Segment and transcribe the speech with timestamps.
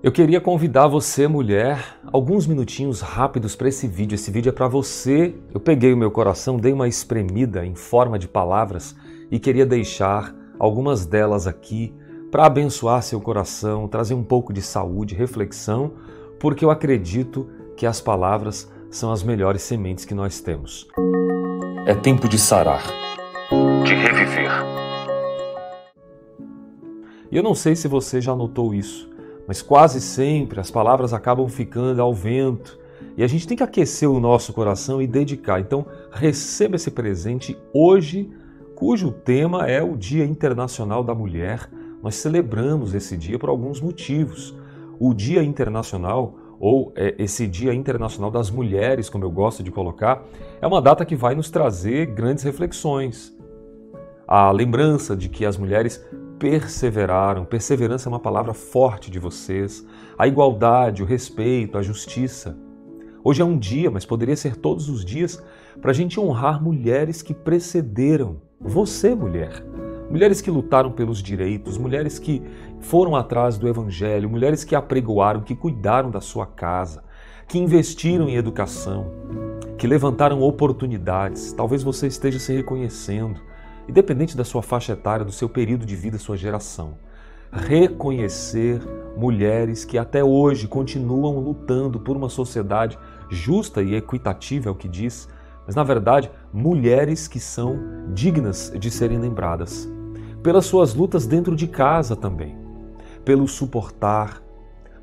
[0.00, 4.14] Eu queria convidar você, mulher, alguns minutinhos rápidos para esse vídeo.
[4.14, 5.34] Esse vídeo é para você.
[5.52, 8.94] Eu peguei o meu coração, dei uma espremida em forma de palavras
[9.28, 11.92] e queria deixar algumas delas aqui
[12.30, 15.94] para abençoar seu coração, trazer um pouco de saúde, reflexão,
[16.38, 20.86] porque eu acredito que as palavras são as melhores sementes que nós temos.
[21.86, 22.84] É tempo de sarar,
[23.82, 24.52] de reviver.
[27.32, 29.08] E eu não sei se você já notou isso
[29.48, 32.78] mas quase sempre as palavras acabam ficando ao vento
[33.16, 35.58] e a gente tem que aquecer o nosso coração e dedicar.
[35.58, 38.30] Então, receba esse presente hoje,
[38.76, 41.68] cujo tema é o Dia Internacional da Mulher.
[42.00, 44.54] Nós celebramos esse dia por alguns motivos.
[45.00, 50.22] O Dia Internacional, ou é, esse Dia Internacional das Mulheres, como eu gosto de colocar,
[50.60, 53.36] é uma data que vai nos trazer grandes reflexões.
[54.28, 56.06] A lembrança de que as mulheres
[56.38, 57.44] perseveraram.
[57.44, 59.84] Perseverança é uma palavra forte de vocês.
[60.16, 62.56] A igualdade, o respeito, a justiça.
[63.22, 65.42] Hoje é um dia, mas poderia ser todos os dias,
[65.82, 68.40] para a gente honrar mulheres que precederam.
[68.60, 69.64] Você, mulher.
[70.10, 72.42] Mulheres que lutaram pelos direitos, mulheres que
[72.80, 77.04] foram atrás do Evangelho, mulheres que apregoaram, que cuidaram da sua casa,
[77.46, 79.12] que investiram em educação,
[79.76, 81.52] que levantaram oportunidades.
[81.52, 83.38] Talvez você esteja se reconhecendo
[83.88, 86.98] independente da sua faixa etária, do seu período de vida, sua geração.
[87.50, 88.80] Reconhecer
[89.16, 92.98] mulheres que até hoje continuam lutando por uma sociedade
[93.30, 95.26] justa e equitativa, é o que diz,
[95.66, 97.78] mas na verdade, mulheres que são
[98.12, 99.88] dignas de serem lembradas.
[100.42, 102.56] Pelas suas lutas dentro de casa também,
[103.24, 104.42] pelo suportar,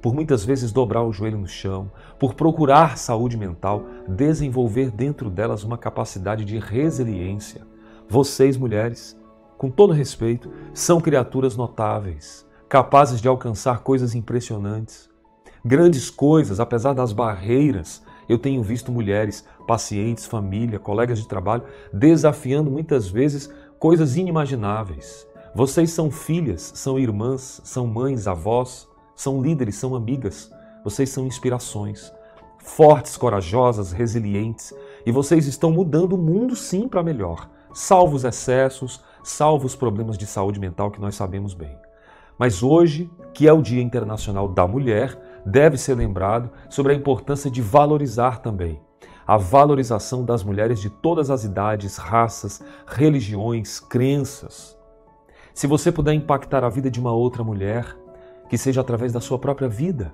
[0.00, 5.64] por muitas vezes dobrar o joelho no chão, por procurar saúde mental, desenvolver dentro delas
[5.64, 7.62] uma capacidade de resiliência
[8.08, 9.18] vocês, mulheres,
[9.56, 15.08] com todo respeito, são criaturas notáveis, capazes de alcançar coisas impressionantes.
[15.64, 22.70] Grandes coisas, apesar das barreiras, eu tenho visto mulheres, pacientes, família, colegas de trabalho, desafiando
[22.70, 25.26] muitas vezes coisas inimagináveis.
[25.54, 28.86] Vocês são filhas, são irmãs, são mães, avós,
[29.16, 30.50] são líderes, são amigas.
[30.84, 32.12] Vocês são inspirações.
[32.58, 34.74] Fortes, corajosas, resilientes.
[35.06, 40.16] E vocês estão mudando o mundo sim para melhor salvo os excessos, salvo os problemas
[40.16, 41.76] de saúde mental que nós sabemos bem.
[42.38, 47.50] Mas hoje, que é o Dia Internacional da Mulher, deve ser lembrado sobre a importância
[47.50, 48.80] de valorizar também
[49.26, 54.78] a valorização das mulheres de todas as idades, raças, religiões, crenças.
[55.54, 57.96] Se você puder impactar a vida de uma outra mulher,
[58.48, 60.12] que seja através da sua própria vida.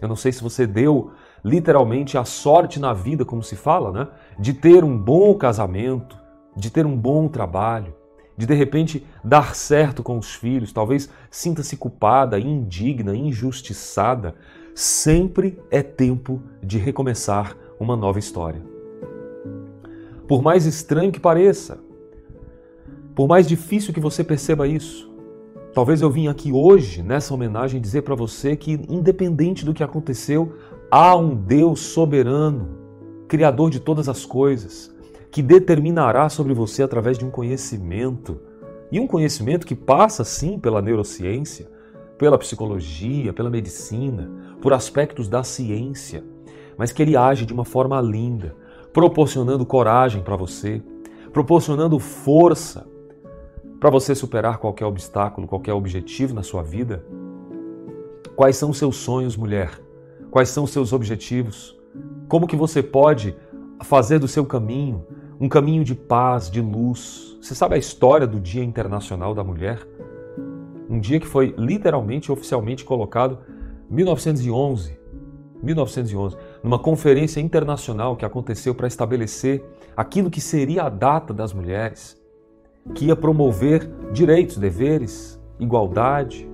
[0.00, 1.12] Eu não sei se você deu
[1.44, 4.08] literalmente a sorte na vida, como se fala, né?
[4.38, 6.18] De ter um bom casamento,
[6.56, 7.94] de ter um bom trabalho,
[8.36, 14.34] de de repente dar certo com os filhos, talvez sinta-se culpada, indigna, injustiçada,
[14.74, 18.62] sempre é tempo de recomeçar uma nova história.
[20.26, 21.78] Por mais estranho que pareça,
[23.14, 25.12] por mais difícil que você perceba isso,
[25.72, 30.54] talvez eu vim aqui hoje, nessa homenagem, dizer para você que, independente do que aconteceu,
[30.90, 32.82] há um Deus soberano,
[33.28, 34.93] Criador de todas as coisas,
[35.34, 38.40] que determinará sobre você através de um conhecimento.
[38.92, 41.68] E um conhecimento que passa, sim, pela neurociência,
[42.16, 44.30] pela psicologia, pela medicina,
[44.62, 46.22] por aspectos da ciência,
[46.78, 48.54] mas que ele age de uma forma linda,
[48.92, 50.80] proporcionando coragem para você,
[51.32, 52.86] proporcionando força
[53.80, 57.04] para você superar qualquer obstáculo, qualquer objetivo na sua vida.
[58.36, 59.82] Quais são os seus sonhos, mulher?
[60.30, 61.76] Quais são os seus objetivos?
[62.28, 63.36] Como que você pode
[63.82, 65.04] fazer do seu caminho
[65.44, 67.36] um caminho de paz, de luz.
[67.38, 69.86] Você sabe a história do Dia Internacional da Mulher?
[70.88, 73.40] Um dia que foi literalmente oficialmente colocado
[73.90, 74.98] 1911,
[75.62, 79.62] 1911, numa conferência internacional que aconteceu para estabelecer
[79.94, 82.18] aquilo que seria a data das mulheres,
[82.94, 86.48] que ia promover direitos, deveres, igualdade.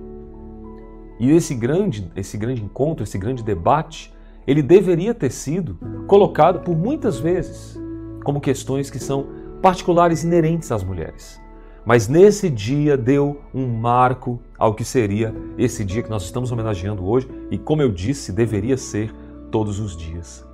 [1.17, 4.13] E esse grande, esse grande encontro, esse grande debate,
[4.45, 7.80] ele deveria ter sido colocado por muitas vezes
[8.23, 9.27] como questões que são
[9.61, 11.39] particulares inerentes às mulheres.
[11.85, 17.07] Mas nesse dia deu um marco ao que seria esse dia que nós estamos homenageando
[17.07, 19.11] hoje e, como eu disse, deveria ser
[19.49, 20.45] todos os dias.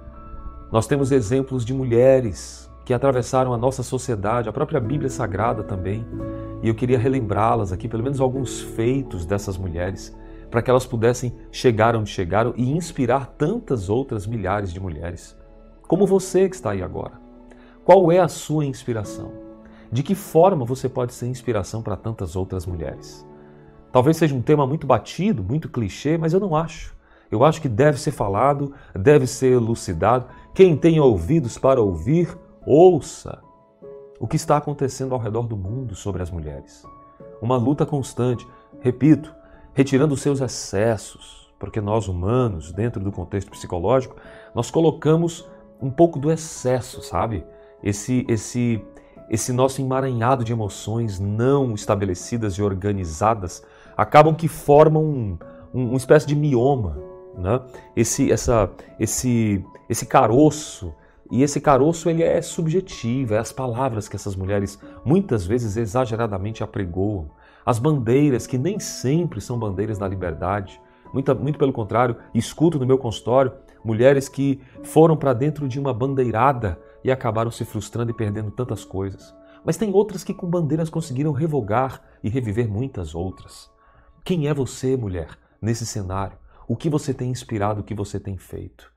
[0.72, 6.06] Nós temos exemplos de mulheres que atravessaram a nossa sociedade, a própria Bíblia Sagrada também,
[6.64, 10.16] e eu queria relembrá-las aqui, pelo menos alguns feitos dessas mulheres,
[10.50, 15.38] para que elas pudessem chegar onde chegaram e inspirar tantas outras milhares de mulheres,
[15.86, 17.27] como você que está aí agora.
[17.88, 19.32] Qual é a sua inspiração?
[19.90, 23.26] De que forma você pode ser inspiração para tantas outras mulheres?
[23.94, 26.94] Talvez seja um tema muito batido, muito clichê, mas eu não acho.
[27.32, 30.26] Eu acho que deve ser falado, deve ser elucidado.
[30.54, 33.42] Quem tem ouvidos para ouvir, ouça
[34.20, 36.84] o que está acontecendo ao redor do mundo sobre as mulheres.
[37.42, 38.46] Uma luta constante,
[38.82, 39.34] repito,
[39.74, 44.18] retirando os seus excessos, porque nós humanos, dentro do contexto psicológico,
[44.54, 45.48] nós colocamos
[45.82, 47.46] um pouco do excesso, sabe?
[47.84, 48.82] Esse esse
[49.30, 53.62] esse nosso emaranhado de emoções não estabelecidas e organizadas
[53.96, 55.38] acabam que formam um,
[55.74, 56.98] um, uma espécie de mioma,
[57.38, 57.62] né?
[57.96, 58.70] Esse essa
[59.00, 60.94] esse esse caroço
[61.30, 66.64] e esse caroço ele é subjetivo, é as palavras que essas mulheres muitas vezes exageradamente
[66.64, 67.30] apregoam,
[67.66, 70.80] as bandeiras que nem sempre são bandeiras da liberdade,
[71.14, 73.52] muito, muito pelo contrário, escuto no meu consultório
[73.84, 78.84] mulheres que foram para dentro de uma bandeirada e acabaram se frustrando e perdendo tantas
[78.84, 79.34] coisas.
[79.64, 83.70] Mas tem outras que com bandeiras conseguiram revogar e reviver muitas outras.
[84.24, 85.30] Quem é você, mulher,
[85.62, 86.38] nesse cenário?
[86.68, 88.92] O que você tem inspirado, o que você tem feito?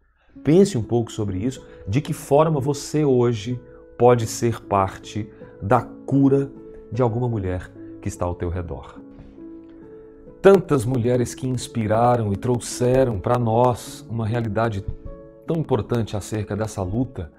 [0.45, 3.61] Pense um pouco sobre isso, de que forma você hoje
[3.99, 5.31] pode ser parte
[5.61, 6.51] da cura
[6.91, 7.71] de alguma mulher
[8.01, 9.01] que está ao teu redor.
[10.41, 14.85] Tantas mulheres que inspiraram e trouxeram para nós uma realidade
[15.47, 17.31] tão importante acerca dessa luta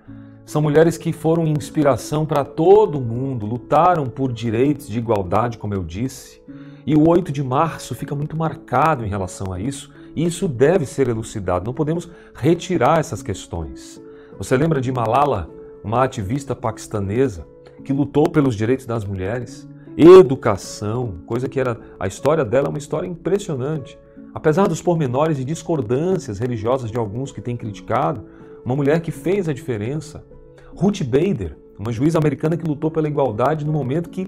[0.46, 5.84] são mulheres que foram inspiração para todo mundo, lutaram por direitos de igualdade, como eu
[5.84, 6.42] disse.
[6.86, 10.86] E o 8 de março fica muito marcado em relação a isso, e isso deve
[10.86, 11.66] ser elucidado.
[11.66, 14.02] Não podemos retirar essas questões.
[14.38, 15.50] Você lembra de Malala,
[15.84, 17.46] uma ativista paquistanesa
[17.84, 19.68] que lutou pelos direitos das mulheres?
[19.98, 23.98] Educação, coisa que era a história dela é uma história impressionante.
[24.34, 28.26] Apesar dos pormenores e discordâncias religiosas de alguns que têm criticado,
[28.63, 30.24] uma mulher que fez a diferença.
[30.75, 34.25] Ruth Bader, uma juíza americana que lutou pela igualdade no momento que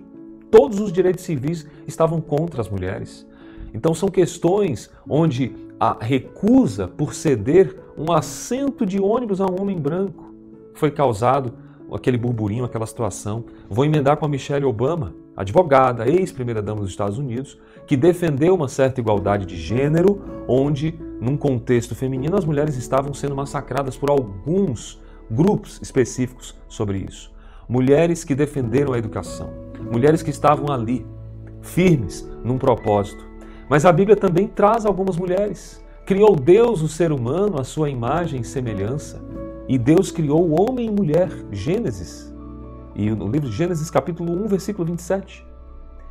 [0.51, 3.27] todos os direitos civis estavam contra as mulheres.
[3.73, 9.79] Então são questões onde a recusa por ceder um assento de ônibus a um homem
[9.79, 10.33] branco
[10.73, 11.53] foi causado
[11.91, 13.45] aquele burburinho, aquela situação.
[13.69, 19.01] Vou emendar com a Michelle Obama, advogada, ex-primeira-dama dos Estados Unidos, que defendeu uma certa
[19.01, 25.79] igualdade de gênero, onde, num contexto feminino, as mulheres estavam sendo massacradas por alguns grupos
[25.81, 27.31] específicos sobre isso.
[27.67, 29.49] Mulheres que defenderam a educação,
[29.91, 31.05] mulheres que estavam ali,
[31.61, 33.25] firmes num propósito.
[33.69, 35.83] Mas a Bíblia também traz algumas mulheres.
[36.05, 39.21] Criou Deus o ser humano à sua imagem e semelhança.
[39.67, 42.32] E Deus criou o homem e mulher, Gênesis.
[42.95, 45.45] E no livro de Gênesis, capítulo 1, versículo 27.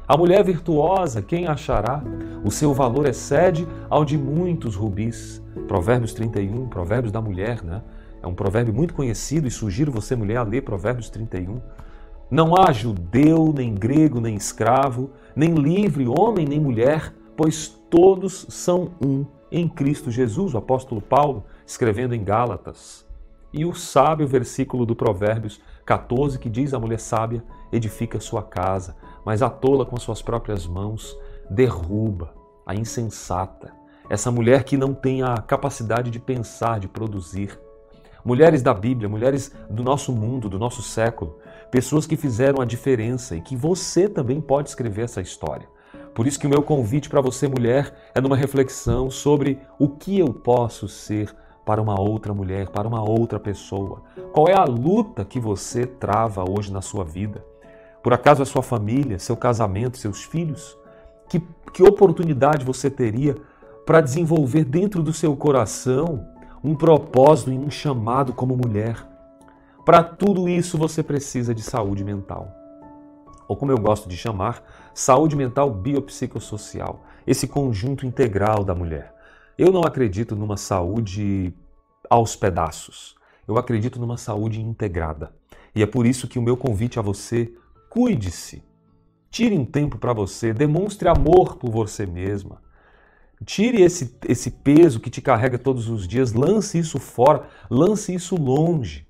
[0.06, 2.02] A mulher virtuosa, quem achará?
[2.44, 5.40] O seu valor excede ao de muitos rubis.
[5.68, 7.82] Provérbios 31, Provérbios da mulher, né?
[8.20, 11.60] É um provérbio muito conhecido e sugiro você, mulher, a ler Provérbios 31.
[12.28, 18.92] Não há judeu, nem grego, nem escravo, nem livre, homem, nem mulher, pois todos são
[19.04, 23.06] um em Cristo Jesus, o apóstolo Paulo, escrevendo em Gálatas.
[23.52, 27.42] E o sábio versículo do Provérbios 14, que diz: A mulher sábia
[27.72, 31.16] edifica sua casa, mas a tola com suas próprias mãos
[31.50, 32.34] derruba
[32.66, 33.72] a insensata.
[34.08, 37.58] Essa mulher que não tem a capacidade de pensar, de produzir.
[38.24, 41.38] Mulheres da Bíblia, mulheres do nosso mundo, do nosso século,
[41.70, 45.68] pessoas que fizeram a diferença e que você também pode escrever essa história.
[46.14, 50.18] Por isso que o meu convite para você, mulher, é numa reflexão sobre o que
[50.18, 54.02] eu posso ser para uma outra mulher, para uma outra pessoa?
[54.32, 57.44] Qual é a luta que você trava hoje na sua vida?
[58.02, 60.76] Por acaso a sua família, seu casamento, seus filhos?
[61.28, 61.40] Que,
[61.72, 63.36] que oportunidade você teria
[63.86, 66.26] para desenvolver dentro do seu coração
[66.62, 68.96] um propósito e um chamado como mulher?
[69.84, 72.48] Para tudo isso você precisa de saúde mental.
[73.48, 74.62] Ou como eu gosto de chamar,
[74.94, 79.12] saúde mental biopsicossocial, esse conjunto integral da mulher.
[79.58, 81.54] Eu não acredito numa saúde
[82.08, 83.14] aos pedaços.
[83.46, 85.34] Eu acredito numa saúde integrada.
[85.74, 87.52] E é por isso que o meu convite a você,
[87.90, 88.62] cuide-se.
[89.30, 92.60] Tire um tempo para você, demonstre amor por você mesma.
[93.44, 98.36] Tire esse, esse peso que te carrega todos os dias, lance isso fora, lance isso
[98.36, 99.06] longe.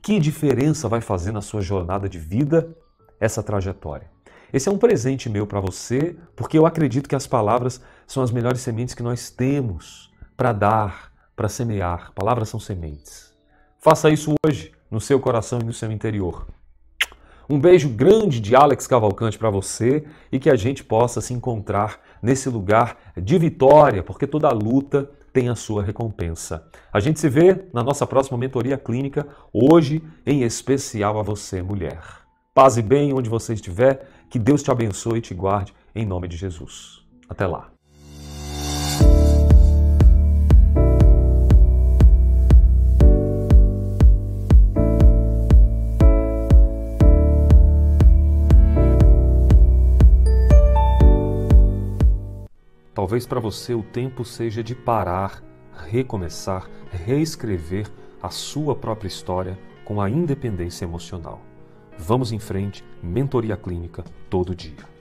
[0.00, 2.76] Que diferença vai fazer na sua jornada de vida
[3.18, 4.10] essa trajetória?
[4.52, 8.30] Esse é um presente meu para você, porque eu acredito que as palavras são as
[8.30, 12.12] melhores sementes que nós temos para dar, para semear.
[12.14, 13.34] Palavras são sementes.
[13.78, 16.46] Faça isso hoje no seu coração e no seu interior.
[17.48, 22.00] Um beijo grande de Alex Cavalcante para você e que a gente possa se encontrar
[22.20, 26.66] nesse lugar de vitória, porque toda luta tem a sua recompensa.
[26.92, 32.00] A gente se vê na nossa próxima mentoria clínica, hoje em especial a você, mulher.
[32.52, 36.26] Paz e bem onde você estiver, que Deus te abençoe e te guarde, em nome
[36.26, 37.06] de Jesus.
[37.28, 37.75] Até lá!
[53.06, 55.40] Talvez para você o tempo seja de parar,
[55.86, 57.88] recomeçar, reescrever
[58.20, 61.40] a sua própria história com a independência emocional.
[61.96, 64.95] Vamos em frente, mentoria clínica todo dia.